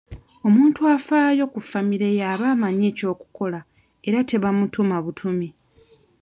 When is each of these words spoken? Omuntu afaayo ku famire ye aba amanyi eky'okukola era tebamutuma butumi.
Omuntu 0.47 0.79
afaayo 0.95 1.43
ku 1.53 1.59
famire 1.69 2.09
ye 2.17 2.23
aba 2.33 2.45
amanyi 2.53 2.83
eky'okukola 2.91 3.59
era 4.07 4.19
tebamutuma 4.29 4.95
butumi. 5.05 5.47